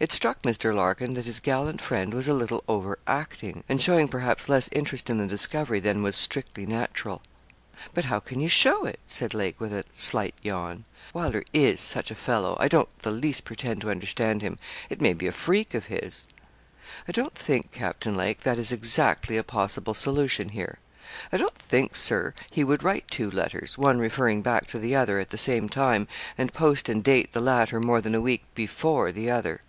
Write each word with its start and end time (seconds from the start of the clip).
It 0.00 0.10
struck 0.10 0.42
Mr. 0.42 0.74
Larkin 0.74 1.14
that 1.14 1.26
his 1.26 1.38
gallant 1.38 1.80
friend 1.80 2.12
was 2.12 2.26
a 2.26 2.32
little 2.34 2.64
overacting, 2.66 3.62
and 3.68 3.80
showing 3.80 4.08
perhaps 4.08 4.48
less 4.48 4.68
interest 4.72 5.08
in 5.10 5.18
the 5.18 5.26
discovery 5.28 5.78
than 5.78 6.02
was 6.02 6.16
strictly 6.16 6.64
natural. 6.66 7.22
'But 7.94 8.06
how 8.06 8.18
can 8.18 8.40
you 8.40 8.48
show 8.48 8.84
it?' 8.86 8.98
said 9.06 9.32
Lake 9.34 9.60
with 9.60 9.72
a 9.72 9.84
slight 9.92 10.34
yawn. 10.42 10.86
'Wylder 11.12 11.44
is 11.52 11.80
such 11.80 12.10
a 12.10 12.16
fellow. 12.16 12.56
I 12.58 12.66
don't 12.66 12.88
the 13.00 13.12
least 13.12 13.44
pretend 13.44 13.80
to 13.82 13.90
understand 13.92 14.40
him. 14.42 14.58
It 14.90 15.00
may 15.00 15.12
be 15.12 15.28
a 15.28 15.30
freak 15.30 15.72
of 15.74 15.86
his.' 15.86 16.26
'I 17.06 17.12
don't 17.12 17.34
think, 17.34 17.70
Captain 17.70 18.16
Lake, 18.16 18.40
that 18.40 18.58
is 18.58 18.72
exactly 18.72 19.36
a 19.36 19.44
possible 19.44 19.94
solution 19.94 20.48
here. 20.48 20.78
I 21.30 21.36
don't 21.36 21.56
think, 21.58 21.94
Sir, 21.96 22.32
he 22.50 22.64
would 22.64 22.82
write 22.82 23.06
two 23.08 23.30
letters, 23.30 23.78
one 23.78 23.98
referring 23.98 24.40
back 24.42 24.66
to 24.68 24.78
the 24.80 24.96
other, 24.96 25.20
at 25.20 25.30
the 25.30 25.38
same 25.38 25.68
time, 25.68 26.08
and 26.38 26.52
post 26.52 26.88
and 26.88 27.04
date 27.04 27.34
the 27.34 27.42
latter 27.42 27.78
more 27.78 28.00
than 28.00 28.14
a 28.16 28.22
week 28.22 28.42
before 28.54 29.12
the 29.12 29.30
other.' 29.30 29.60